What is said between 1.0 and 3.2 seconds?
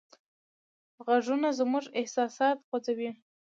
غږونه زموږ احساسات خوځوي.